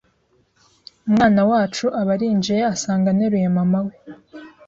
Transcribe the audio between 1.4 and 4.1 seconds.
wacu aba arinjiye asanga nteruye mama we